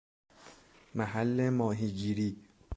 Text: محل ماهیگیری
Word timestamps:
محل 0.95 1.49
ماهیگیری 1.49 2.37